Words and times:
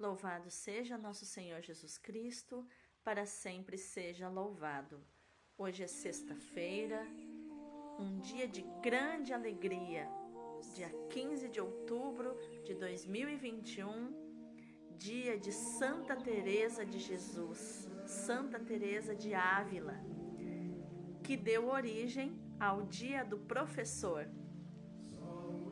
Louvado 0.00 0.50
seja 0.50 0.96
nosso 0.96 1.26
Senhor 1.26 1.60
Jesus 1.60 1.98
Cristo, 1.98 2.66
para 3.04 3.26
sempre 3.26 3.76
seja 3.76 4.30
louvado. 4.30 4.98
Hoje 5.58 5.82
é 5.82 5.86
sexta-feira, 5.86 7.06
um 7.98 8.18
dia 8.18 8.48
de 8.48 8.62
grande 8.82 9.34
alegria, 9.34 10.08
dia 10.74 10.88
15 11.10 11.50
de 11.50 11.60
outubro 11.60 12.34
de 12.64 12.74
2021, 12.76 14.96
dia 14.96 15.38
de 15.38 15.52
Santa 15.52 16.16
Teresa 16.16 16.86
de 16.86 16.98
Jesus, 16.98 17.86
Santa 18.06 18.58
Teresa 18.58 19.14
de 19.14 19.34
Ávila, 19.34 20.00
que 21.22 21.36
deu 21.36 21.68
origem 21.68 22.40
ao 22.58 22.86
dia 22.86 23.22
do 23.22 23.36
professor. 23.36 24.26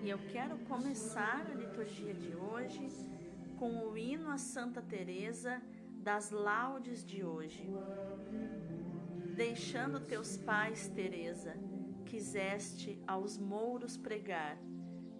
E 0.03 0.11
eu 0.11 0.19
quero 0.29 0.59
começar 0.67 1.51
a 1.51 1.55
liturgia 1.55 2.13
de 2.13 2.37
hoje 2.37 2.91
com 3.59 3.88
o 3.88 3.98
hino 3.98 4.30
a 4.30 4.38
Santa 4.38 4.80
Teresa 4.80 5.61
das 6.00 6.30
laudes 6.30 7.04
de 7.04 7.25
hoje. 7.25 7.68
Deixando 9.35 9.99
teus 9.99 10.36
pais, 10.36 10.89
Teresa, 10.89 11.57
quiseste 12.07 13.02
aos 13.07 13.36
mouros 13.36 13.96
pregar, 13.96 14.57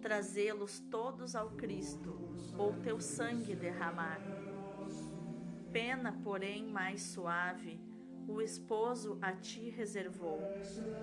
trazê-los 0.01 0.79
todos 0.79 1.35
ao 1.35 1.51
Cristo, 1.51 2.17
ou 2.57 2.73
teu 2.81 3.01
sangue 3.01 3.55
derramar. 3.55 4.21
Pena, 5.73 6.13
porém, 6.23 6.65
mais 6.65 7.01
suave, 7.01 7.79
o 8.25 8.41
esposo 8.41 9.17
a 9.21 9.33
ti 9.33 9.69
reservou, 9.69 10.39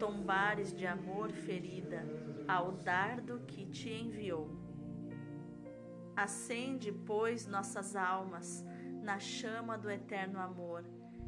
tombares 0.01 0.73
de 0.73 0.87
amor 0.87 1.31
ferida 1.33 2.03
ao 2.49 2.73
dardo 2.73 3.41
que 3.47 3.67
te 3.67 3.91
enviou. 3.91 4.66
Acende, 6.17 6.91
pois, 6.91 7.47
nossas 7.47 7.95
almas 7.95 8.65
na 9.03 9.19
chama 9.19 9.77
do 9.77 9.91
eterno 9.91 10.41
amor. 10.41 10.83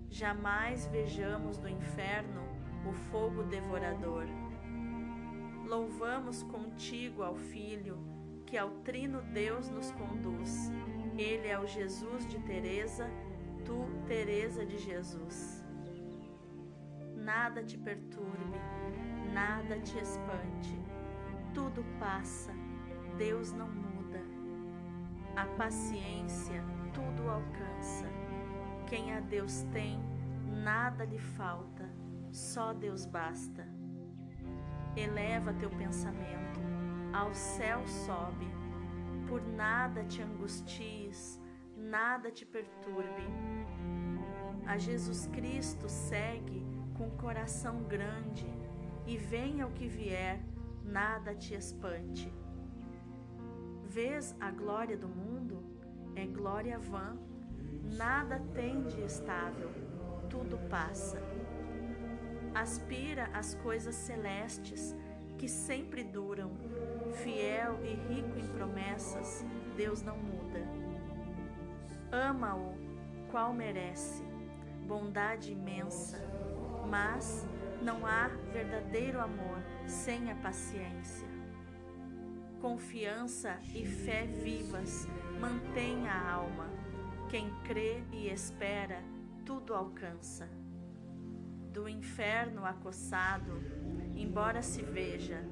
Jamais 0.09 0.87
vejamos 0.87 1.59
do 1.59 1.69
inferno 1.69 2.43
o 2.89 2.93
fogo 3.11 3.43
devorador. 3.43 4.25
Louvamos 5.67 6.43
contigo 6.43 7.23
ao 7.23 7.37
Filho, 7.37 7.99
que 8.47 8.57
ao 8.57 8.71
Trino 8.81 9.21
Deus 9.21 9.69
nos 9.69 9.91
conduz. 9.93 10.73
Ele 11.19 11.49
é 11.49 11.61
o 11.61 11.67
Jesus 11.67 12.27
de 12.27 12.39
Teresa, 12.41 13.11
tu, 13.67 13.85
Teresa 14.07 14.65
de 14.65 14.79
Jesus. 14.79 15.63
Nada 17.15 17.63
te 17.63 17.77
perturbe, 17.77 18.59
nada 19.35 19.79
te 19.81 19.99
espante. 19.99 20.81
Tudo 21.53 21.85
passa, 22.01 22.55
Deus 23.19 23.53
não 23.53 23.69
muda. 23.69 23.88
A 25.39 25.47
paciência 25.57 26.65
tudo 26.93 27.31
alcança. 27.31 28.07
Quem 28.89 29.13
a 29.15 29.21
Deus 29.21 29.63
tem, 29.73 30.03
nada 30.65 31.05
lhe 31.05 31.21
falta, 31.21 31.89
só 32.33 32.73
Deus 32.73 33.07
basta. 33.07 33.65
Eleva 34.97 35.53
teu 35.53 35.71
pensamento, 35.71 36.59
ao 37.13 37.33
céu 37.33 37.87
sobe, 37.87 38.49
por 39.29 39.41
nada 39.41 40.03
te 40.03 40.21
angusties, 40.21 41.41
nada 41.77 42.33
te 42.33 42.45
perturbe. 42.45 43.29
A 44.67 44.77
Jesus 44.77 45.29
Cristo 45.29 45.89
segue 45.89 46.67
com 46.95 47.11
coração 47.11 47.85
grande, 47.85 48.53
e 49.07 49.17
venha 49.17 49.69
o 49.69 49.73
que 49.73 49.87
vier, 49.87 50.45
nada 50.83 51.33
te 51.33 51.55
espante. 51.55 52.29
Vês 54.01 54.33
a 54.39 54.53
glória 54.53 54.97
do 54.97 55.09
mundo? 55.09 55.61
É 56.15 56.25
glória 56.25 56.79
vã, 56.79 57.19
nada 57.97 58.41
tem 58.55 58.85
de 58.85 59.01
estável, 59.03 59.73
tudo 60.31 60.57
passa. 60.71 61.21
Aspira 62.55 63.29
às 63.35 63.57
coisas 63.57 63.97
celestes 63.97 64.95
que 65.37 65.49
sempre 65.49 66.05
duram, 66.05 66.53
fiel 67.25 67.81
e 67.83 67.95
rico 67.95 68.39
em 68.39 68.47
promessas, 68.47 69.45
Deus 69.77 70.01
não 70.01 70.17
muda. 70.17 70.61
Ama-o, 72.13 72.77
qual 73.33 73.53
merece, 73.53 74.23
bondade 74.87 75.51
imensa, 75.51 76.21
mas 76.89 77.45
não 77.83 78.07
há 78.07 78.29
verdadeiro 78.53 79.21
amor 79.21 79.61
sem 79.89 80.31
a 80.31 80.37
paciência 80.37 81.28
confiança 82.69 83.59
e 83.75 83.87
fé 83.87 84.27
vivas 84.27 85.09
mantém 85.41 86.07
a 86.07 86.33
alma. 86.33 86.69
Quem 87.31 87.51
crê 87.65 88.03
e 88.13 88.29
espera, 88.29 89.03
tudo 89.47 89.75
alcança. 89.75 90.47
Do 91.73 91.89
inferno 91.89 92.67
acossado, 92.67 93.55
embora 94.15 94.61
se 94.61 94.83
veja, 94.83 95.43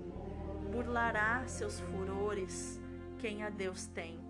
burlará 0.71 1.47
seus 1.47 1.81
furores 1.81 2.79
quem 3.19 3.43
a 3.43 3.49
Deus 3.49 3.87
tem. 3.87 4.21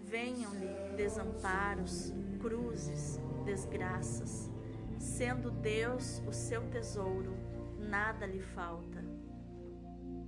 Venham-lhe 0.00 0.94
desamparos, 0.96 2.14
cruzes, 2.40 3.18
desgraças. 3.44 4.48
Sendo 4.96 5.50
Deus 5.50 6.22
o 6.24 6.32
seu 6.32 6.62
tesouro, 6.70 7.34
nada 7.80 8.26
lhe 8.26 8.40
falta. 8.40 9.04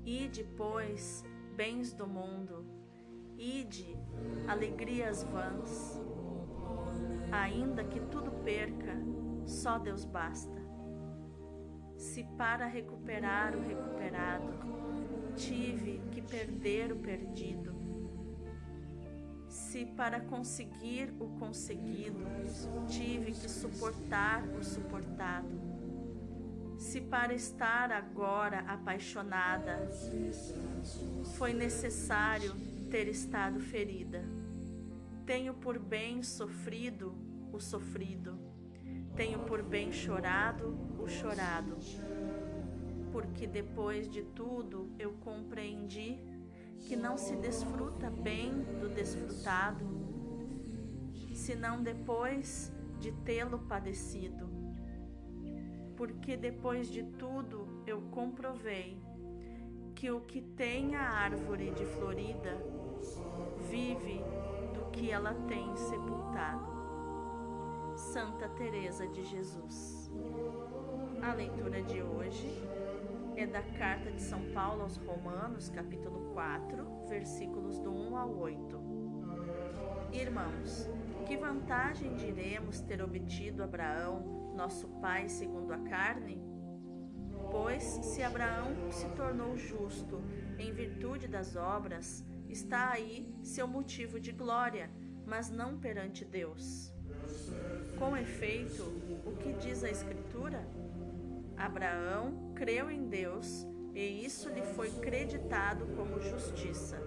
E 0.04 0.28
depois, 0.28 1.24
bens 1.56 1.94
do 1.94 2.06
mundo, 2.06 2.66
ide, 3.38 3.96
alegrias 4.46 5.22
vãs. 5.24 5.98
Ainda 7.32 7.82
que 7.82 7.98
tudo 7.98 8.30
perca, 8.44 8.94
só 9.46 9.78
Deus 9.78 10.04
basta. 10.04 10.64
Se 11.96 12.22
para 12.36 12.66
recuperar 12.66 13.56
o 13.56 13.62
recuperado, 13.62 14.52
tive 15.34 16.02
que 16.12 16.20
perder 16.20 16.92
o 16.92 16.96
perdido, 16.96 17.74
se 19.48 19.86
para 19.86 20.20
conseguir 20.20 21.14
o 21.18 21.28
conseguido, 21.38 22.24
tive 22.86 23.32
que 23.32 23.48
suportar 23.48 24.46
o 24.58 24.62
suportado, 24.62 25.48
se 26.78 27.00
para 27.00 27.34
estar 27.34 27.90
agora 27.90 28.60
apaixonada 28.60 29.90
foi 31.36 31.52
necessário 31.52 32.54
ter 32.90 33.08
estado 33.08 33.58
ferida. 33.60 34.24
Tenho 35.24 35.54
por 35.54 35.78
bem 35.78 36.22
sofrido 36.22 37.14
o 37.52 37.58
sofrido, 37.58 38.38
tenho 39.16 39.40
por 39.40 39.62
bem 39.62 39.92
chorado 39.92 40.78
o 40.98 41.08
chorado, 41.08 41.76
porque 43.10 43.46
depois 43.46 44.08
de 44.08 44.22
tudo 44.22 44.92
eu 44.98 45.12
compreendi 45.14 46.18
que 46.80 46.94
não 46.94 47.16
se 47.16 47.34
desfruta 47.36 48.10
bem 48.10 48.52
do 48.80 48.88
desfrutado, 48.88 49.84
senão 51.34 51.82
depois 51.82 52.72
de 53.00 53.12
tê-lo 53.12 53.58
padecido 53.60 54.55
porque 55.96 56.36
depois 56.36 56.88
de 56.88 57.02
tudo 57.02 57.82
eu 57.86 58.00
comprovei 58.10 59.00
que 59.94 60.10
o 60.10 60.20
que 60.20 60.42
tem 60.42 60.94
a 60.94 61.08
árvore 61.08 61.70
de 61.70 61.86
florida 61.86 62.56
vive 63.70 64.22
do 64.74 64.90
que 64.90 65.10
ela 65.10 65.34
tem 65.48 65.74
sepultado. 65.76 66.76
Santa 67.96 68.48
Teresa 68.50 69.08
de 69.08 69.24
Jesus. 69.24 70.10
A 71.22 71.32
leitura 71.32 71.82
de 71.82 72.02
hoje 72.02 72.50
é 73.36 73.46
da 73.46 73.62
carta 73.62 74.10
de 74.12 74.20
São 74.20 74.40
Paulo 74.52 74.82
aos 74.82 74.98
Romanos, 74.98 75.70
capítulo 75.70 76.30
4, 76.34 77.06
versículos 77.08 77.78
do 77.78 77.90
1 77.90 78.16
ao 78.18 78.36
8. 78.36 78.80
Irmãos, 80.12 80.88
que 81.26 81.36
vantagem 81.36 82.14
diremos 82.14 82.80
ter 82.80 83.02
obtido 83.02 83.62
Abraão 83.62 84.35
nosso 84.56 84.88
pai 85.00 85.28
segundo 85.28 85.72
a 85.72 85.78
carne? 85.78 86.42
Pois 87.50 87.82
se 87.82 88.22
Abraão 88.22 88.90
se 88.90 89.06
tornou 89.10 89.56
justo 89.56 90.22
em 90.58 90.72
virtude 90.72 91.28
das 91.28 91.54
obras, 91.54 92.24
está 92.48 92.90
aí 92.90 93.32
seu 93.42 93.68
motivo 93.68 94.18
de 94.18 94.32
glória, 94.32 94.90
mas 95.24 95.50
não 95.50 95.78
perante 95.78 96.24
Deus. 96.24 96.92
Com 97.98 98.16
efeito, 98.16 98.82
o 99.24 99.36
que 99.36 99.52
diz 99.52 99.84
a 99.84 99.90
Escritura? 99.90 100.66
Abraão 101.56 102.52
creu 102.54 102.90
em 102.90 103.08
Deus 103.08 103.66
e 103.94 104.24
isso 104.24 104.50
lhe 104.50 104.62
foi 104.62 104.90
creditado 104.90 105.86
como 105.96 106.20
justiça. 106.20 107.00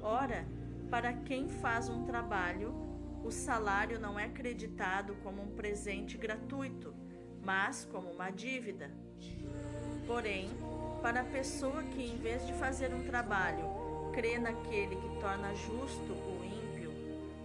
Ora, 0.00 0.46
para 0.90 1.12
quem 1.12 1.48
faz 1.48 1.88
um 1.88 2.04
trabalho, 2.04 2.83
o 3.24 3.32
salário 3.32 3.98
não 3.98 4.20
é 4.20 4.28
creditado 4.28 5.16
como 5.22 5.42
um 5.42 5.56
presente 5.56 6.18
gratuito, 6.18 6.94
mas 7.42 7.88
como 7.90 8.10
uma 8.10 8.30
dívida. 8.30 8.90
Porém, 10.06 10.50
para 11.00 11.22
a 11.22 11.24
pessoa 11.24 11.82
que, 11.84 12.02
em 12.02 12.18
vez 12.18 12.46
de 12.46 12.52
fazer 12.52 12.92
um 12.92 13.04
trabalho, 13.04 13.64
crê 14.12 14.38
naquele 14.38 14.96
que 14.96 15.20
torna 15.20 15.54
justo 15.54 16.12
o 16.12 16.44
ímpio, 16.44 16.92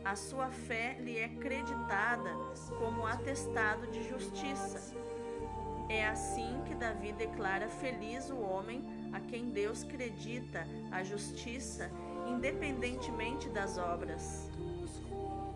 a 0.03 0.17
sua 0.17 0.49
fé 0.49 0.97
lhe 0.99 1.17
é 1.17 1.29
creditada 1.29 2.29
como 2.77 3.05
atestado 3.05 3.87
de 3.87 4.07
justiça. 4.07 4.93
É 5.87 6.05
assim 6.05 6.61
que 6.67 6.75
Davi 6.75 7.13
declara 7.13 7.69
feliz 7.69 8.29
o 8.29 8.37
homem 8.37 8.83
a 9.13 9.19
quem 9.21 9.49
Deus 9.49 9.83
credita 9.83 10.67
a 10.91 11.03
justiça, 11.03 11.89
independentemente 12.27 13.49
das 13.49 13.77
obras. 13.77 14.49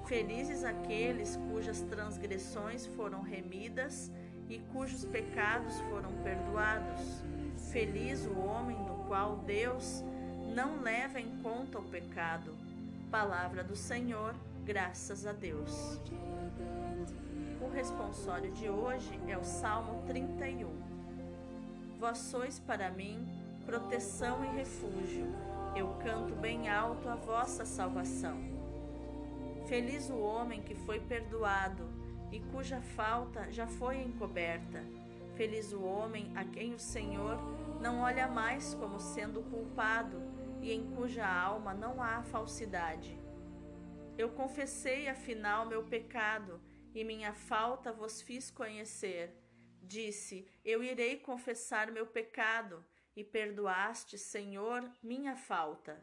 Felizes 0.05 0.65
aqueles 0.65 1.37
cujas 1.49 1.81
transgressões 1.81 2.85
foram 2.87 3.21
remidas 3.21 4.11
e 4.49 4.59
cujos 4.73 5.05
pecados 5.05 5.79
foram 5.89 6.11
perdoados. 6.23 7.23
Feliz 7.71 8.25
o 8.25 8.37
homem 8.39 8.77
no 8.77 9.05
qual 9.07 9.37
Deus 9.37 10.03
não 10.53 10.81
leva 10.81 11.21
em 11.21 11.37
conta 11.41 11.79
o 11.79 11.83
pecado. 11.83 12.53
Palavra 13.09 13.63
do 13.63 13.75
Senhor, 13.75 14.35
graças 14.65 15.25
a 15.25 15.31
Deus. 15.31 15.99
O 17.61 17.69
responsório 17.73 18.51
de 18.51 18.69
hoje 18.69 19.17
é 19.27 19.37
o 19.37 19.43
Salmo 19.43 20.03
31. 20.05 20.69
Vós 21.97 22.17
sois 22.17 22.59
para 22.59 22.91
mim 22.91 23.25
proteção 23.65 24.43
e 24.43 24.57
refúgio. 24.57 25.27
Eu 25.73 25.87
canto 26.03 26.35
bem 26.35 26.67
alto 26.67 27.07
a 27.07 27.15
vossa 27.15 27.63
salvação. 27.63 28.52
Feliz 29.67 30.09
o 30.09 30.17
homem 30.17 30.61
que 30.61 30.75
foi 30.75 30.99
perdoado 30.99 31.87
e 32.31 32.39
cuja 32.51 32.81
falta 32.81 33.51
já 33.51 33.65
foi 33.65 33.97
encoberta. 33.97 34.83
Feliz 35.35 35.71
o 35.73 35.81
homem 35.81 36.31
a 36.35 36.43
quem 36.43 36.73
o 36.73 36.79
Senhor 36.79 37.37
não 37.81 38.01
olha 38.01 38.27
mais 38.27 38.73
como 38.73 38.99
sendo 38.99 39.41
culpado 39.43 40.21
e 40.61 40.71
em 40.71 40.95
cuja 40.95 41.25
alma 41.25 41.73
não 41.73 42.01
há 42.01 42.21
falsidade. 42.23 43.19
Eu 44.17 44.29
confessei 44.29 45.07
afinal 45.07 45.65
meu 45.65 45.83
pecado 45.83 46.61
e 46.93 47.03
minha 47.03 47.33
falta 47.33 47.91
vos 47.91 48.21
fiz 48.21 48.51
conhecer. 48.51 49.35
Disse: 49.81 50.47
Eu 50.63 50.83
irei 50.83 51.17
confessar 51.17 51.91
meu 51.91 52.05
pecado, 52.05 52.85
e 53.15 53.23
perdoaste, 53.23 54.17
Senhor, 54.17 54.89
minha 55.01 55.35
falta. 55.35 56.01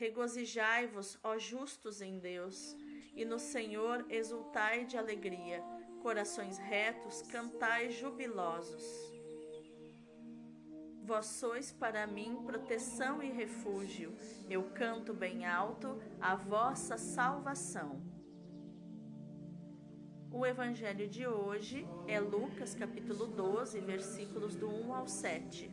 Regozijai-vos, 0.00 1.18
ó 1.22 1.36
justos 1.36 2.00
em 2.00 2.18
Deus, 2.18 2.74
e 3.14 3.22
no 3.22 3.38
Senhor 3.38 4.06
exultai 4.08 4.86
de 4.86 4.96
alegria. 4.96 5.62
Corações 6.00 6.56
retos, 6.56 7.20
cantai 7.20 7.90
jubilosos. 7.90 8.82
Vós 11.02 11.26
sois 11.26 11.70
para 11.70 12.06
mim 12.06 12.42
proteção 12.46 13.22
e 13.22 13.30
refúgio. 13.30 14.16
Eu 14.48 14.70
canto 14.70 15.12
bem 15.12 15.44
alto 15.44 16.00
a 16.18 16.34
vossa 16.34 16.96
salvação. 16.96 18.00
O 20.32 20.46
evangelho 20.46 21.06
de 21.08 21.26
hoje 21.26 21.86
é 22.08 22.18
Lucas 22.18 22.74
capítulo 22.74 23.26
12, 23.26 23.78
versículos 23.80 24.56
do 24.56 24.66
1 24.66 24.94
ao 24.94 25.06
7. 25.06 25.70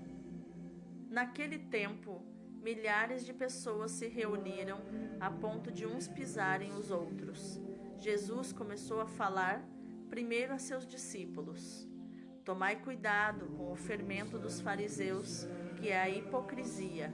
Naquele 1.09 1.59
tempo, 1.59 2.21
milhares 2.67 3.25
de 3.25 3.33
pessoas 3.33 3.91
se 3.91 4.09
reuniram 4.09 4.81
a 5.21 5.31
ponto 5.31 5.71
de 5.71 5.85
uns 5.85 6.05
pisarem 6.05 6.73
os 6.73 6.91
outros. 6.91 7.61
Jesus 7.97 8.51
começou 8.51 8.99
a 8.99 9.07
falar 9.07 9.65
primeiro 10.09 10.51
a 10.53 10.59
seus 10.59 10.85
discípulos: 10.85 11.87
Tomai 12.43 12.75
cuidado 12.75 13.45
com 13.55 13.71
o 13.71 13.75
fermento 13.77 14.37
dos 14.37 14.59
fariseus, 14.59 15.47
que 15.77 15.87
é 15.87 15.97
a 15.97 16.09
hipocrisia. 16.09 17.13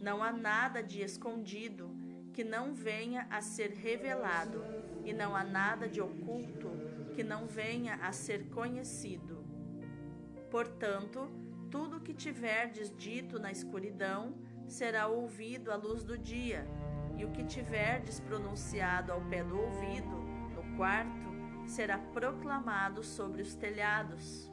Não 0.00 0.22
há 0.22 0.32
nada 0.32 0.82
de 0.82 1.02
escondido 1.02 1.94
que 2.32 2.42
não 2.42 2.72
venha 2.72 3.26
a 3.28 3.42
ser 3.42 3.72
revelado, 3.72 4.64
e 5.04 5.12
não 5.12 5.36
há 5.36 5.44
nada 5.44 5.86
de 5.86 6.00
oculto 6.00 6.70
que 7.14 7.22
não 7.22 7.46
venha 7.46 7.96
a 7.96 8.10
ser 8.10 8.48
conhecido. 8.48 9.44
Portanto, 10.50 11.28
tudo 11.70 12.00
que 12.00 12.14
tiverdes 12.14 12.90
dito 12.96 13.38
na 13.38 13.52
escuridão 13.52 14.45
será 14.66 15.06
ouvido 15.06 15.70
à 15.70 15.76
luz 15.76 16.02
do 16.02 16.18
dia, 16.18 16.66
e 17.16 17.24
o 17.24 17.30
que 17.30 17.44
tiverdes 17.44 18.20
pronunciado 18.20 19.12
ao 19.12 19.20
pé 19.22 19.42
do 19.42 19.58
ouvido, 19.58 20.16
no 20.54 20.76
quarto, 20.76 21.26
será 21.66 21.98
proclamado 21.98 23.02
sobre 23.02 23.42
os 23.42 23.54
telhados. 23.54 24.50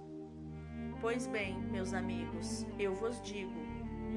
Pois 1.01 1.27
bem, 1.27 1.59
meus 1.59 1.93
amigos, 1.93 2.65
eu 2.79 2.93
vos 2.95 3.21
digo: 3.21 3.53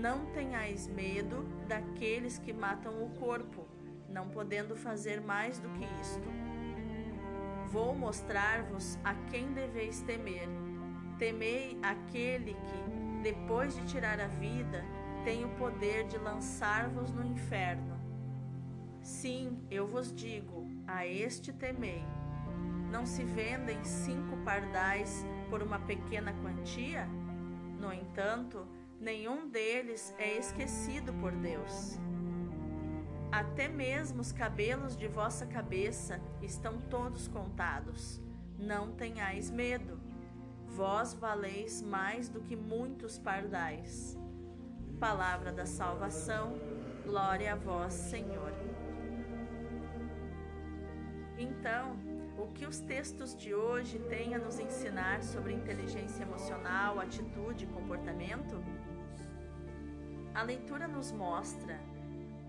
não 0.01 0.27
tenhais 0.27 0.87
medo 0.87 1.43
daqueles 1.67 2.39
que 2.39 2.53
matam 2.53 3.03
o 3.03 3.11
corpo, 3.19 3.67
não 4.09 4.29
podendo 4.29 4.77
fazer 4.77 5.21
mais 5.21 5.59
do 5.59 5.69
que 5.71 5.85
isto. 6.01 6.29
Vou 7.69 7.95
mostrar-vos 7.95 8.99
a 9.03 9.15
quem 9.31 9.53
deveis 9.53 10.01
temer. 10.03 10.49
Temei 11.19 11.79
aquele 11.83 12.55
que, 12.55 13.23
depois 13.23 13.75
de 13.75 13.85
tirar 13.87 14.21
a 14.21 14.29
vida, 14.29 14.85
tem 15.27 15.45
o 15.45 15.49
poder 15.57 16.07
de 16.07 16.19
lançar-vos 16.19 17.11
no 17.11 17.27
inferno. 17.27 17.99
Sim, 19.03 19.61
eu 19.69 19.85
vos 19.85 20.15
digo, 20.15 20.69
a 20.87 21.05
este 21.05 21.53
temei. 21.53 22.05
Não 22.93 23.05
se 23.05 23.25
vendem 23.25 23.83
cinco 23.83 24.37
pardais 24.45 25.27
por 25.51 25.65
uma 25.65 25.81
pequena 25.81 26.33
quantia? 26.35 27.09
No 27.81 27.93
entanto, 27.93 28.69
nenhum 29.01 29.49
deles 29.49 30.15
é 30.17 30.39
esquecido 30.39 31.13
por 31.15 31.33
Deus. 31.33 31.99
Até 33.33 33.67
mesmo 33.67 34.21
os 34.21 34.31
cabelos 34.31 34.97
de 34.97 35.09
vossa 35.09 35.45
cabeça 35.45 36.21
estão 36.41 36.79
todos 36.83 37.27
contados. 37.27 38.23
Não 38.57 38.93
tenhais 38.93 39.51
medo. 39.51 39.99
Vós 40.69 41.15
valeis 41.15 41.83
mais 41.83 42.29
do 42.29 42.41
que 42.41 42.55
muitos 42.55 43.19
pardais. 43.19 44.17
Palavra 45.01 45.53
da 45.53 45.67
salvação, 45.67 46.59
glória 47.05 47.53
a 47.53 47.57
vós, 47.57 47.93
Senhor. 47.93 48.51
Então, 51.37 51.99
o 52.39 52.47
que 52.55 52.65
os 52.65 52.81
textos 52.81 53.37
de 53.37 53.55
hoje 53.55 53.99
têm 53.99 54.35
a 54.35 54.39
nos 54.39 54.59
ensinar 54.59 55.23
sobre 55.23 55.53
inteligência 55.53 56.23
emocional, 56.23 56.99
atitude 56.99 57.65
e 57.65 57.69
comportamento? 57.69 58.59
A 60.35 60.43
leitura 60.43 60.89
nos 60.89 61.13
mostra 61.13 61.79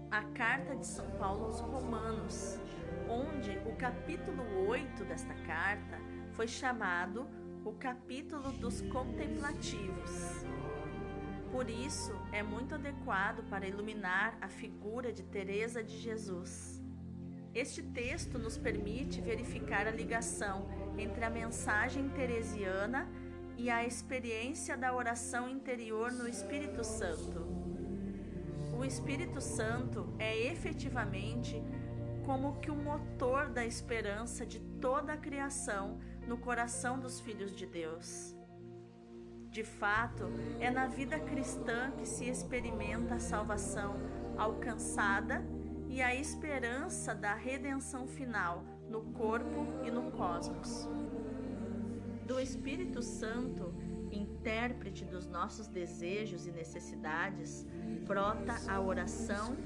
a 0.10 0.24
carta 0.24 0.74
de 0.74 0.88
São 0.88 1.10
Paulo 1.18 1.48
aos 1.48 1.60
Romanos, 1.60 2.58
onde 3.10 3.58
o 3.66 3.76
capítulo 3.76 4.70
8 4.70 5.04
desta 5.04 5.34
carta 5.46 6.00
foi 6.32 6.48
chamado 6.48 7.28
o 7.66 7.74
capítulo 7.74 8.54
dos 8.54 8.80
contemplativos. 8.84 10.46
Por 11.58 11.72
isso, 11.72 12.14
é 12.32 12.44
muito 12.44 12.76
adequado 12.76 13.44
para 13.50 13.68
iluminar 13.68 14.38
a 14.40 14.48
figura 14.48 15.12
de 15.12 15.24
Teresa 15.24 15.84
de 15.84 15.98
Jesus. 15.98 16.80
Este 17.52 17.82
texto 17.82 18.38
nos 18.38 18.60
permite 18.60 19.20
verificar 19.22 19.88
a 19.88 19.92
ligação 19.92 20.70
entre 21.00 21.26
a 21.26 21.32
mensagem 21.32 22.10
teresiana 22.10 23.10
e 23.58 23.72
a 23.72 23.84
experiência 23.84 24.78
da 24.78 24.94
oração 24.94 25.50
interior 25.50 26.12
no 26.12 26.30
Espírito 26.30 26.84
Santo. 26.84 27.40
O 28.78 28.86
Espírito 28.86 29.42
Santo 29.42 30.14
é 30.20 30.38
efetivamente 30.52 31.60
como 32.24 32.60
que 32.60 32.70
o 32.70 32.76
motor 32.76 33.50
da 33.50 33.66
esperança 33.66 34.46
de 34.46 34.60
toda 34.80 35.14
a 35.14 35.18
criação 35.18 35.98
no 36.28 36.38
coração 36.38 37.00
dos 37.00 37.20
filhos 37.20 37.52
de 37.56 37.66
Deus. 37.66 38.37
De 39.58 39.64
fato, 39.64 40.26
é 40.60 40.70
na 40.70 40.86
vida 40.86 41.20
cristã 41.20 41.90
que 41.98 42.06
se 42.06 42.26
experimenta 42.26 43.16
a 43.16 43.20
salvação 43.20 43.96
alcançada 44.38 45.44
e 45.90 46.00
a 46.00 46.14
esperança 46.14 47.16
da 47.16 47.34
redenção 47.34 48.06
final 48.06 48.64
no 48.88 49.02
corpo 49.14 49.66
e 49.84 49.90
no 49.90 50.12
cosmos. 50.12 50.88
Do 52.28 52.40
Espírito 52.40 53.02
Santo, 53.02 53.74
intérprete 54.12 55.04
dos 55.04 55.26
nossos 55.26 55.66
desejos 55.66 56.46
e 56.46 56.52
necessidades, 56.52 57.66
brota 58.06 58.54
a 58.68 58.80
oração 58.80 59.58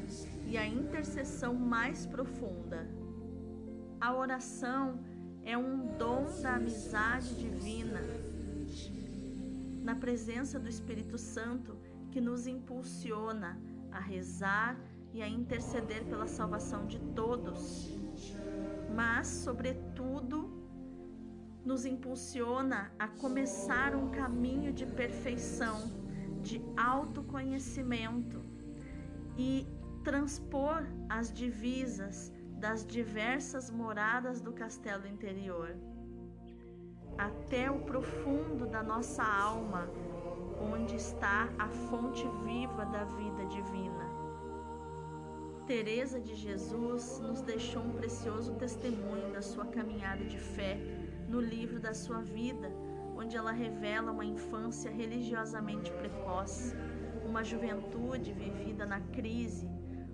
e 0.47 0.57
a 0.57 0.65
intercessão 0.65 1.53
mais 1.53 2.05
profunda. 2.05 2.89
A 3.99 4.15
oração 4.15 5.03
é 5.43 5.57
um 5.57 5.97
dom 5.97 6.27
da 6.41 6.55
amizade 6.55 7.35
divina. 7.35 8.30
Na 9.81 9.95
presença 9.95 10.59
do 10.59 10.69
Espírito 10.69 11.17
Santo 11.17 11.77
que 12.11 12.21
nos 12.21 12.45
impulsiona 12.45 13.59
a 13.91 13.99
rezar 13.99 14.77
e 15.13 15.21
a 15.21 15.27
interceder 15.27 16.05
pela 16.05 16.27
salvação 16.27 16.85
de 16.85 16.99
todos, 17.15 17.89
mas, 18.95 19.27
sobretudo, 19.27 20.49
nos 21.65 21.85
impulsiona 21.85 22.91
a 22.97 23.07
começar 23.07 23.95
um 23.95 24.09
caminho 24.09 24.71
de 24.71 24.85
perfeição, 24.85 25.91
de 26.41 26.61
autoconhecimento 26.75 28.41
e 29.37 29.67
transpor 30.03 30.83
as 31.09 31.31
divisas 31.31 32.31
das 32.59 32.85
diversas 32.85 33.69
moradas 33.69 34.41
do 34.41 34.53
castelo 34.53 35.07
interior, 35.07 35.75
até 37.17 37.69
o 37.69 37.79
profundo 37.79 38.65
da 38.65 38.81
nossa 38.81 39.23
alma, 39.23 39.87
onde 40.61 40.95
está 40.95 41.49
a 41.57 41.67
fonte 41.67 42.27
viva 42.43 42.85
da 42.85 43.03
vida 43.03 43.45
divina. 43.45 44.09
Teresa 45.65 46.19
de 46.19 46.35
Jesus 46.35 47.19
nos 47.19 47.41
deixou 47.41 47.83
um 47.83 47.93
precioso 47.93 48.53
testemunho 48.55 49.31
da 49.31 49.41
sua 49.41 49.65
caminhada 49.65 50.25
de 50.25 50.37
fé 50.37 50.77
no 51.29 51.39
livro 51.39 51.79
da 51.79 51.93
sua 51.93 52.21
vida, 52.21 52.71
onde 53.15 53.37
ela 53.37 53.51
revela 53.51 54.11
uma 54.11 54.25
infância 54.25 54.91
religiosamente 54.91 55.91
precoce, 55.91 56.75
uma 57.25 57.43
juventude 57.43 58.33
vivida 58.33 58.85
na 58.85 58.99
crise, 58.99 59.69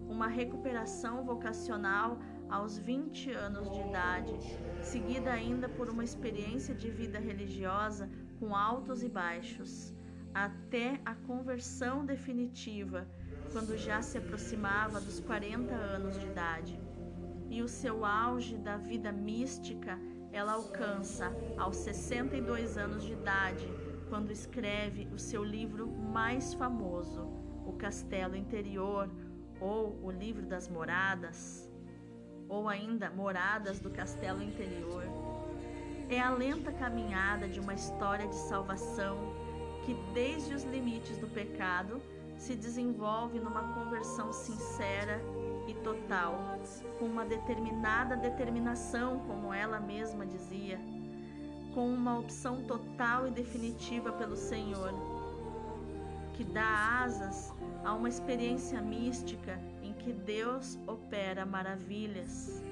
uma 0.07 0.27
recuperação 0.27 1.23
vocacional 1.23 2.19
aos 2.49 2.77
20 2.77 3.31
anos 3.31 3.71
de 3.71 3.79
idade, 3.81 4.33
seguida 4.81 5.31
ainda 5.31 5.67
por 5.67 5.89
uma 5.89 6.03
experiência 6.03 6.73
de 6.73 6.89
vida 6.89 7.19
religiosa 7.19 8.09
com 8.39 8.55
altos 8.55 9.03
e 9.03 9.09
baixos, 9.09 9.93
até 10.33 10.99
a 11.05 11.15
conversão 11.15 12.05
definitiva, 12.05 13.07
quando 13.51 13.77
já 13.77 14.01
se 14.01 14.17
aproximava 14.17 14.99
dos 15.01 15.19
40 15.19 15.73
anos 15.73 16.19
de 16.19 16.25
idade. 16.25 16.79
E 17.49 17.61
o 17.61 17.67
seu 17.67 18.05
auge 18.05 18.57
da 18.57 18.77
vida 18.77 19.11
mística 19.11 19.97
ela 20.31 20.53
alcança 20.53 21.31
aos 21.57 21.77
62 21.77 22.77
anos 22.77 23.03
de 23.03 23.13
idade, 23.13 23.67
quando 24.09 24.31
escreve 24.31 25.07
o 25.13 25.17
seu 25.17 25.43
livro 25.43 25.87
mais 25.87 26.53
famoso, 26.53 27.21
O 27.65 27.73
Castelo 27.73 28.35
Interior, 28.35 29.09
ou 29.59 29.99
O 30.03 30.11
Livro 30.11 30.45
das 30.45 30.69
Moradas, 30.69 31.66
ou 32.49 32.67
ainda 32.67 33.09
Moradas 33.09 33.79
do 33.79 33.89
Castelo 33.89 34.41
Interior. 34.41 35.03
É 36.09 36.19
a 36.19 36.29
lenta 36.29 36.71
caminhada 36.71 37.47
de 37.47 37.59
uma 37.59 37.73
história 37.73 38.27
de 38.27 38.35
salvação 38.35 39.17
que, 39.85 39.93
desde 40.13 40.53
os 40.53 40.63
limites 40.63 41.17
do 41.17 41.27
pecado, 41.27 42.01
se 42.37 42.55
desenvolve 42.55 43.39
numa 43.39 43.73
conversão 43.73 44.31
sincera 44.31 45.19
e 45.67 45.73
total, 45.73 46.59
com 46.99 47.05
uma 47.05 47.25
determinada 47.25 48.15
determinação, 48.15 49.19
como 49.19 49.53
ela 49.53 49.79
mesma 49.79 50.25
dizia, 50.25 50.79
com 51.73 51.89
uma 51.89 52.17
opção 52.17 52.63
total 52.63 53.27
e 53.27 53.31
definitiva 53.31 54.11
pelo 54.13 54.35
Senhor, 54.35 54.93
que 56.33 56.43
dá 56.43 57.01
asas 57.03 57.53
a 57.83 57.93
uma 57.93 58.07
experiência 58.07 58.81
mística 58.81 59.59
que 60.07 60.13
Deus 60.13 60.79
opera 60.87 61.45
maravilhas. 61.45 62.63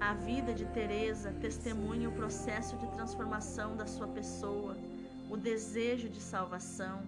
A 0.00 0.14
vida 0.14 0.54
de 0.54 0.64
Teresa 0.78 1.30
testemunha 1.38 2.08
o 2.08 2.12
processo 2.12 2.74
de 2.78 2.86
transformação 2.92 3.76
da 3.76 3.86
sua 3.86 4.08
pessoa, 4.08 4.74
o 5.28 5.36
desejo 5.36 6.08
de 6.08 6.18
salvação, 6.18 7.02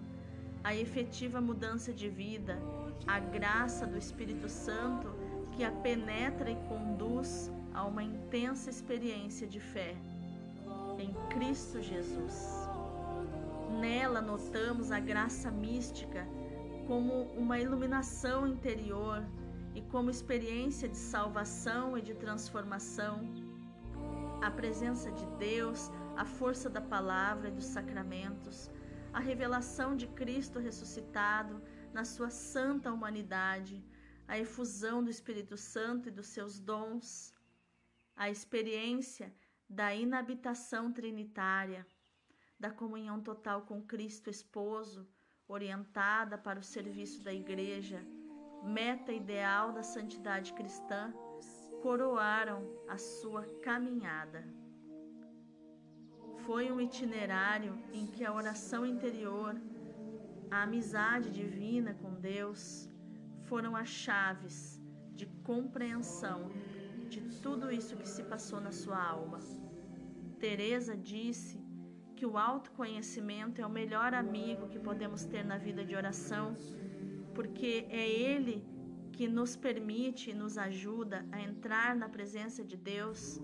a 0.63 0.75
efetiva 0.75 1.41
mudança 1.41 1.91
de 1.91 2.07
vida, 2.07 2.59
a 3.07 3.17
graça 3.19 3.87
do 3.87 3.97
Espírito 3.97 4.47
Santo 4.47 5.07
que 5.53 5.63
a 5.63 5.71
penetra 5.71 6.51
e 6.51 6.55
conduz 6.67 7.51
a 7.73 7.83
uma 7.83 8.03
intensa 8.03 8.69
experiência 8.69 9.47
de 9.47 9.59
fé 9.59 9.95
em 10.99 11.11
Cristo 11.31 11.81
Jesus. 11.81 12.69
Nela 13.81 14.21
notamos 14.21 14.91
a 14.91 14.99
graça 14.99 15.49
mística 15.49 16.27
como 16.85 17.23
uma 17.35 17.59
iluminação 17.59 18.47
interior 18.47 19.23
e 19.77 19.81
como 19.91 20.09
experiência 20.09 20.87
de 20.89 20.97
salvação 20.97 21.95
e 21.95 22.01
de 22.01 22.15
transformação. 22.15 23.15
A 24.41 24.49
presença 24.49 25.11
de 25.11 25.25
Deus, 25.37 25.91
a 26.15 26.25
força 26.25 26.67
da 26.67 26.81
palavra 26.81 27.49
e 27.49 27.51
dos 27.51 27.65
sacramentos, 27.65 28.71
a 29.13 29.19
revelação 29.19 29.95
de 29.95 30.07
Cristo 30.07 30.57
ressuscitado 30.57 31.61
na 31.93 32.03
sua 32.03 32.31
santa 32.31 32.91
humanidade, 32.91 33.85
a 34.27 34.39
efusão 34.39 35.03
do 35.03 35.11
Espírito 35.11 35.55
Santo 35.55 36.09
e 36.09 36.15
dos 36.17 36.25
seus 36.25 36.59
dons, 36.59 37.31
a 38.15 38.31
experiência 38.31 39.31
da 39.69 39.93
inabitação 39.93 40.91
trinitária, 40.91 41.85
da 42.59 42.71
comunhão 42.71 43.21
total 43.21 43.61
com 43.61 43.79
Cristo 43.83 44.27
esposo, 44.27 45.07
orientada 45.47 46.35
para 46.35 46.59
o 46.59 46.63
serviço 46.63 47.23
da 47.23 47.31
Igreja, 47.31 48.03
meta 48.67 49.11
ideal 49.11 49.71
da 49.71 49.81
santidade 49.81 50.53
cristã, 50.53 51.13
coroaram 51.81 52.59
a 52.87 52.97
sua 52.97 53.43
caminhada. 53.63 54.43
Foi 56.45 56.71
um 56.71 56.79
itinerário 56.79 57.73
em 57.93 58.05
que 58.07 58.23
a 58.25 58.33
oração 58.33 58.85
interior, 58.85 59.55
a 60.51 60.63
amizade 60.63 61.29
divina 61.29 61.93
com 62.01 62.13
Deus 62.13 62.89
foram 63.43 63.75
as 63.75 63.89
chaves 63.89 64.81
de 65.15 65.25
compreensão 65.49 66.51
de 67.09 67.21
tudo 67.41 67.71
isso 67.71 67.95
que 67.95 68.07
se 68.07 68.23
passou 68.23 68.59
na 68.59 68.71
sua 68.71 69.01
alma. 69.01 69.39
Teresa 70.39 70.95
disse 70.95 71.59
que 72.15 72.25
o 72.25 72.37
autoconhecimento 72.37 73.61
é 73.61 73.65
o 73.65 73.69
melhor 73.69 74.13
amigo 74.13 74.67
que 74.67 74.79
podemos 74.79 75.23
ter 75.23 75.43
na 75.45 75.57
vida 75.57 75.83
de 75.85 75.95
oração, 75.95 76.55
porque 77.37 77.85
é 77.89 78.05
ele 78.09 78.55
que 79.13 79.27
nos 79.27 79.55
permite 79.55 80.31
e 80.31 80.33
nos 80.33 80.57
ajuda 80.57 81.17
a 81.31 81.39
entrar 81.39 81.95
na 81.95 82.09
presença 82.09 82.63
de 82.63 82.75
Deus 82.75 83.39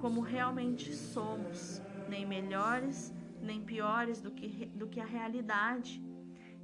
como 0.00 0.20
realmente 0.20 0.94
somos 0.94 1.82
nem 2.08 2.24
melhores 2.26 2.98
nem 3.46 3.62
piores 3.62 4.20
do 4.20 4.30
que, 4.30 4.66
do 4.74 4.86
que 4.86 5.00
a 5.00 5.04
realidade, 5.04 6.02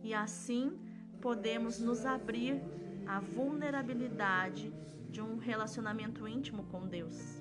e 0.02 0.12
assim 0.12 0.78
podemos 1.20 1.78
nos 1.78 2.04
abrir 2.04 2.60
à 3.06 3.20
vulnerabilidade 3.20 4.72
de 5.08 5.20
um 5.20 5.36
relacionamento 5.36 6.26
íntimo 6.26 6.64
com 6.64 6.86
Deus. 6.86 7.40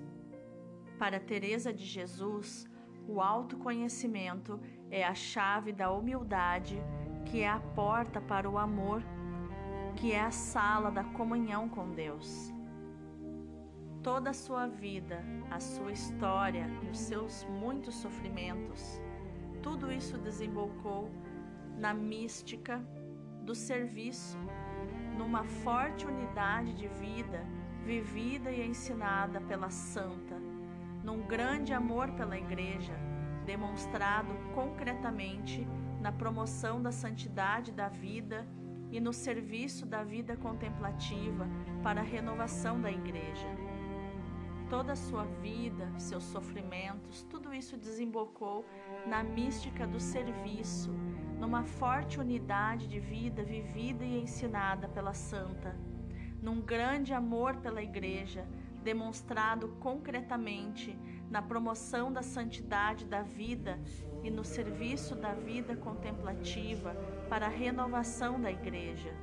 Para 1.00 1.20
Teresa 1.20 1.74
de 1.74 1.84
Jesus, 1.84 2.70
o 3.08 3.20
autoconhecimento 3.20 4.60
é 4.92 5.04
a 5.04 5.16
chave 5.16 5.72
da 5.72 5.92
humildade, 5.92 6.78
que 7.26 7.40
é 7.40 7.50
a 7.50 7.60
porta 7.60 8.22
para 8.22 8.48
o 8.50 8.58
amor, 8.58 9.02
que 9.96 10.12
é 10.12 10.22
a 10.22 10.32
sala 10.32 10.90
da 10.90 11.04
comunhão 11.04 11.70
com 11.70 11.92
Deus. 11.92 12.54
Toda 14.02 14.32
a 14.32 14.34
sua 14.34 14.68
vida, 14.68 15.24
a 15.50 15.60
sua 15.60 15.92
história 15.92 16.68
e 16.84 16.90
os 16.90 17.00
seus 17.00 17.44
muitos 17.46 17.96
sofrimentos, 17.96 19.00
tudo 19.62 19.92
isso 19.92 20.18
desembocou 20.18 21.10
na 21.78 21.94
mística 21.94 22.84
do 23.44 23.54
serviço, 23.54 24.38
numa 25.18 25.44
forte 25.44 26.06
unidade 26.06 26.74
de 26.74 26.88
vida 26.88 27.46
vivida 27.84 28.52
e 28.52 28.66
ensinada 28.68 29.42
pela 29.42 29.70
santa, 29.70 30.36
num 31.04 31.26
grande 31.26 31.74
amor 31.74 32.12
pela 32.12 32.38
igreja, 32.38 32.94
demonstrado 33.46 34.34
concretamente 34.54 35.68
na 36.00 36.12
promoção 36.12 36.82
da 36.82 36.92
santidade 36.92 37.72
da 37.72 37.88
vida 37.88 38.48
e 38.92 39.00
no 39.00 39.14
serviço 39.14 39.86
da 39.86 40.04
vida 40.04 40.36
contemplativa 40.36 41.48
para 41.82 42.02
a 42.02 42.04
renovação 42.04 42.80
da 42.80 42.92
igreja. 42.92 43.48
Toda 44.70 44.94
a 44.94 44.96
sua 44.96 45.26
vida, 45.26 45.92
seus 45.98 46.24
sofrimentos, 46.24 47.24
tudo 47.30 47.54
isso 47.54 47.76
desembocou 47.76 48.66
na 49.06 49.24
mística 49.24 49.88
do 49.88 50.00
serviço, 50.00 50.92
numa 51.40 51.64
forte 51.64 52.20
unidade 52.20 52.88
de 52.88 53.00
vida 53.00 53.44
vivida 53.44 54.06
e 54.06 54.22
ensinada 54.22 54.88
pela 54.88 55.14
Santa, 55.14 55.76
num 56.42 56.62
grande 56.62 57.14
amor 57.14 57.58
pela 57.58 57.82
Igreja, 57.82 58.48
demonstrado 58.84 59.70
concretamente 59.80 60.98
na 61.32 61.42
promoção 61.42 62.12
da 62.12 62.22
santidade 62.22 63.06
da 63.06 63.22
vida 63.22 63.80
e 64.22 64.30
no 64.30 64.44
serviço 64.44 65.16
da 65.16 65.34
vida 65.34 65.78
contemplativa 65.78 66.94
para 67.30 67.46
a 67.46 67.50
renovação 67.50 68.40
da 68.40 68.52
Igreja. 68.52 69.16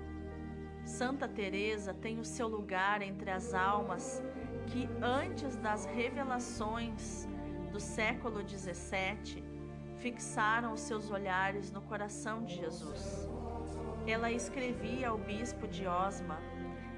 Santa 0.87 1.29
Teresa 1.29 1.93
tem 1.93 2.19
o 2.19 2.25
seu 2.25 2.49
lugar 2.49 3.03
entre 3.03 3.31
as 3.31 3.53
almas 3.53 4.23
que 4.69 4.89
antes 5.03 5.55
das 5.57 5.85
revelações 5.85 7.29
do 7.71 7.79
século 7.79 8.41
XVII 8.49 9.45
fixaram 9.99 10.73
os 10.73 10.81
seus 10.81 11.11
olhares 11.11 11.71
no 11.71 11.83
coração 11.83 12.43
de 12.43 12.57
Jesus. 12.57 13.29
Ela 14.07 14.33
escrevia 14.33 15.11
ao 15.11 15.19
bispo 15.19 15.69
de 15.69 15.87
Osma 15.87 16.39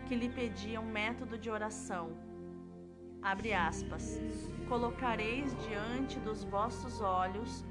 que 0.07 0.15
lhe 0.15 0.29
pedia 0.29 0.81
um 0.81 0.87
método 0.87 1.37
de 1.37 1.51
oração. 1.51 2.13
Abre 3.21 3.53
aspas. 3.53 4.21
Colocareis 4.71 5.53
diante 5.67 6.21
dos 6.21 6.45
vossos 6.45 7.01
olhos, 7.01 7.65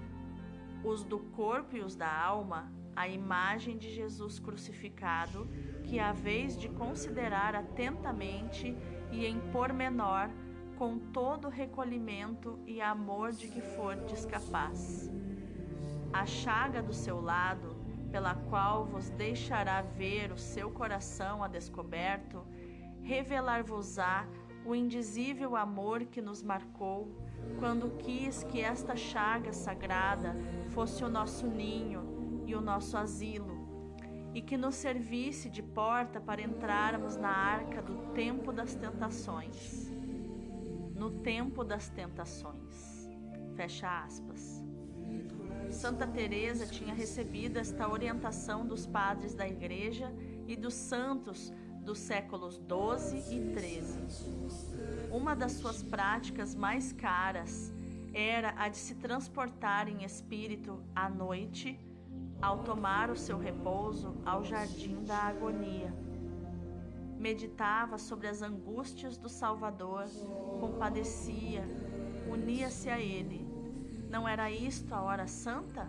os 0.84 1.02
do 1.02 1.18
corpo 1.18 1.78
e 1.78 1.80
os 1.80 1.96
da 1.96 2.14
alma, 2.14 2.70
a 2.94 3.08
imagem 3.08 3.78
de 3.78 3.90
Jesus 3.90 4.38
crucificado 4.38 5.48
que 5.86 5.98
haveis 5.98 6.58
de 6.58 6.68
considerar 6.68 7.56
atentamente 7.56 8.76
e 9.14 9.26
em 9.26 9.40
pormenor, 9.50 10.30
com 10.78 11.00
todo 11.00 11.48
recolhimento 11.48 12.60
e 12.68 12.82
amor 12.82 13.32
de 13.32 13.48
que 13.48 13.62
fordes 13.62 14.26
capaz. 14.26 15.10
A 16.12 16.26
chaga 16.26 16.84
do 16.84 16.94
seu 16.94 17.22
lado, 17.22 17.78
pela 18.12 18.36
qual 18.36 18.86
vos 18.86 19.10
deixará 19.12 19.82
ver 19.82 20.34
o 20.34 20.38
seu 20.38 20.70
coração 20.70 21.42
a 21.42 21.48
descoberto, 21.48 22.46
revelar-vos-á 23.02 24.28
o 24.70 24.76
indizível 24.76 25.56
amor 25.56 26.06
que 26.06 26.22
nos 26.22 26.44
marcou 26.44 27.12
quando 27.58 27.98
quis 27.98 28.44
que 28.44 28.62
esta 28.62 28.96
chaga 28.96 29.52
sagrada 29.52 30.36
fosse 30.70 31.04
o 31.04 31.10
nosso 31.10 31.48
ninho 31.48 32.44
e 32.46 32.54
o 32.54 32.62
nosso 32.62 32.96
asilo, 32.96 33.58
e 34.34 34.42
que 34.42 34.56
nos 34.56 34.76
servisse 34.76 35.50
de 35.50 35.64
porta 35.64 36.22
para 36.22 36.42
entrarmos 36.42 37.18
na 37.18 37.30
arca 37.30 37.82
do 37.82 38.14
tempo 38.14 38.52
das 38.52 38.76
tentações. 38.76 39.92
No 40.96 41.10
tempo 41.10 41.64
das 41.64 41.90
tentações. 41.90 43.10
Fecha 43.56 44.04
aspas. 44.04 44.64
Santa 45.72 46.06
Teresa 46.06 46.68
tinha 46.68 46.94
recebido 46.94 47.58
esta 47.58 47.90
orientação 47.90 48.66
dos 48.66 48.86
padres 48.86 49.34
da 49.34 49.48
igreja 49.48 50.14
e 50.48 50.56
dos 50.56 50.74
santos 50.74 51.52
dos 51.84 52.00
séculos 52.00 52.58
12 52.58 53.18
e 53.34 53.54
13. 53.54 54.00
Uma 55.12 55.36
das 55.36 55.54
suas 55.54 55.82
práticas 55.82 56.54
mais 56.54 56.92
caras 56.94 57.74
era 58.14 58.54
a 58.58 58.70
de 58.70 58.78
se 58.78 58.96
transportar 58.96 59.88
em 59.88 60.04
espírito 60.04 60.82
à 60.96 61.10
noite, 61.10 61.80
ao 62.42 62.60
tomar 62.60 63.10
o 63.10 63.16
seu 63.16 63.38
repouso 63.38 64.16
ao 64.26 64.44
jardim 64.44 65.04
da 65.04 65.18
agonia. 65.18 65.94
Meditava 67.18 67.98
sobre 67.98 68.28
as 68.28 68.42
angústias 68.42 69.18
do 69.18 69.28
Salvador, 69.28 70.06
compadecia, 70.60 71.66
unia-se 72.30 72.90
a 72.90 73.00
ele. 73.00 73.46
Não 74.10 74.28
era 74.28 74.50
isto 74.50 74.94
a 74.94 75.02
hora 75.02 75.28
santa? 75.28 75.88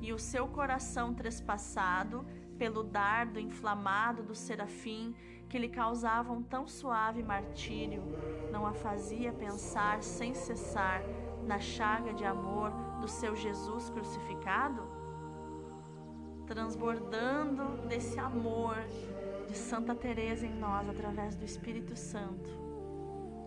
E 0.00 0.12
o 0.12 0.18
seu 0.18 0.48
coração 0.48 1.12
trespassado 1.12 2.24
pelo 2.60 2.82
dardo 2.82 3.40
inflamado 3.40 4.22
do 4.22 4.34
serafim 4.34 5.14
que 5.48 5.58
lhe 5.58 5.70
causava 5.70 6.30
um 6.30 6.42
tão 6.42 6.68
suave 6.68 7.22
martírio, 7.22 8.02
não 8.52 8.66
a 8.66 8.74
fazia 8.74 9.32
pensar 9.32 10.02
sem 10.02 10.34
cessar 10.34 11.02
na 11.46 11.58
chaga 11.58 12.12
de 12.12 12.22
amor 12.22 12.70
do 13.00 13.08
seu 13.08 13.34
Jesus 13.34 13.88
crucificado? 13.88 14.86
Transbordando 16.46 17.88
desse 17.88 18.20
amor 18.20 18.76
de 19.48 19.56
Santa 19.56 19.94
Teresa 19.94 20.46
em 20.46 20.54
nós 20.54 20.86
através 20.86 21.36
do 21.36 21.46
Espírito 21.46 21.96
Santo. 21.96 22.50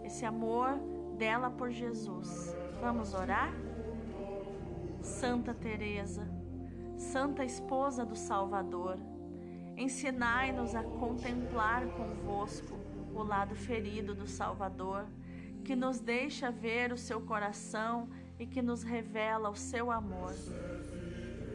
Esse 0.04 0.26
amor 0.26 0.72
dela 1.20 1.52
por 1.52 1.70
Jesus. 1.70 2.58
Vamos 2.82 3.14
orar? 3.14 3.54
Santa 5.04 5.54
Teresa, 5.54 6.28
Santa 6.98 7.44
Esposa 7.44 8.06
do 8.06 8.16
Salvador, 8.16 8.98
ensinai-nos 9.78 10.76
a 10.76 10.84
contemplar 10.84 11.86
convosco 11.88 12.78
o 13.14 13.24
lado 13.24 13.56
ferido 13.56 14.14
do 14.16 14.28
Salvador, 14.28 15.06
que 15.64 15.76
nos 15.76 16.00
deixa 16.00 16.52
ver 16.52 16.92
o 16.92 16.98
seu 16.98 17.22
coração 17.22 18.10
e 18.40 18.46
que 18.46 18.62
nos 18.62 18.84
revela 18.84 19.50
o 19.50 19.56
seu 19.56 19.92
amor. 19.92 20.34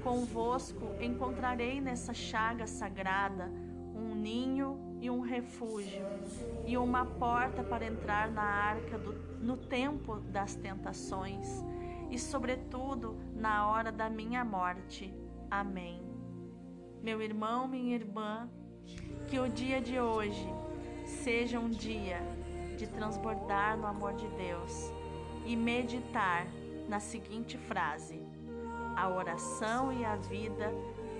Convosco 0.02 0.94
encontrarei 1.00 1.80
nessa 1.80 2.14
chaga 2.14 2.66
sagrada 2.66 3.50
um 3.94 4.14
ninho 4.14 4.96
e 5.00 5.10
um 5.10 5.20
refúgio, 5.20 6.04
e 6.66 6.76
uma 6.76 7.04
porta 7.04 7.62
para 7.62 7.86
entrar 7.86 8.30
na 8.30 8.42
arca 8.42 8.98
do, 8.98 9.12
no 9.40 9.56
tempo 9.56 10.16
das 10.20 10.54
tentações, 10.54 11.46
e, 12.10 12.18
sobretudo, 12.18 13.16
na 13.34 13.68
hora 13.68 13.92
da 13.92 14.08
minha 14.08 14.44
morte 14.44 15.12
Amém. 15.50 16.02
Meu 17.02 17.22
irmão, 17.22 17.66
minha 17.66 17.94
irmã, 17.94 18.50
que 19.26 19.38
o 19.38 19.48
dia 19.48 19.80
de 19.80 19.98
hoje 19.98 20.46
seja 21.04 21.58
um 21.58 21.70
dia 21.70 22.20
de 22.76 22.86
transbordar 22.86 23.78
no 23.78 23.86
amor 23.86 24.14
de 24.14 24.28
Deus 24.28 24.92
e 25.46 25.56
meditar 25.56 26.46
na 26.86 27.00
seguinte 27.00 27.56
frase: 27.56 28.20
A 28.94 29.08
oração 29.08 29.90
e 29.90 30.04
a 30.04 30.16
vida 30.16 30.70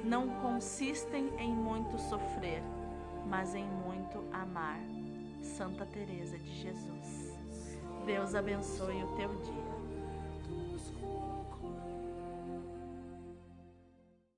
não 0.04 0.28
consistem 0.40 1.32
em 1.38 1.50
muito 1.50 1.98
sofrer, 1.98 2.62
mas 3.26 3.54
em 3.54 3.64
muito 3.64 4.22
amar. 4.32 4.80
Santa 5.40 5.86
Teresa 5.86 6.38
de 6.38 6.52
Jesus. 6.52 7.38
Deus 8.04 8.34
abençoe 8.34 9.02
o 9.04 9.16
teu 9.16 9.28
dia. 9.36 9.67